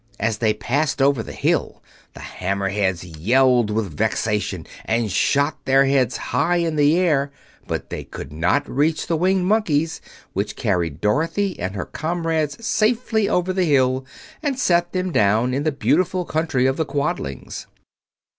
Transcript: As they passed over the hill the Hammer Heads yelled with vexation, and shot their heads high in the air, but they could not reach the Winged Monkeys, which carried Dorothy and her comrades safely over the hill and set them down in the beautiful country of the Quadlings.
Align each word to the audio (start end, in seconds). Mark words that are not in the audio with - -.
As 0.19 0.39
they 0.39 0.55
passed 0.55 0.99
over 0.99 1.21
the 1.21 1.31
hill 1.31 1.83
the 2.15 2.21
Hammer 2.21 2.69
Heads 2.69 3.03
yelled 3.03 3.69
with 3.69 3.95
vexation, 3.95 4.65
and 4.83 5.11
shot 5.11 5.63
their 5.65 5.85
heads 5.85 6.17
high 6.33 6.55
in 6.55 6.75
the 6.75 6.97
air, 6.97 7.31
but 7.67 7.91
they 7.91 8.03
could 8.05 8.33
not 8.33 8.67
reach 8.67 9.05
the 9.05 9.15
Winged 9.15 9.45
Monkeys, 9.45 10.01
which 10.33 10.55
carried 10.55 11.01
Dorothy 11.01 11.59
and 11.59 11.75
her 11.75 11.85
comrades 11.85 12.65
safely 12.65 13.29
over 13.29 13.53
the 13.53 13.65
hill 13.65 14.03
and 14.41 14.57
set 14.57 14.91
them 14.91 15.11
down 15.11 15.53
in 15.53 15.61
the 15.65 15.71
beautiful 15.71 16.25
country 16.25 16.65
of 16.65 16.77
the 16.77 16.85
Quadlings. 16.85 17.67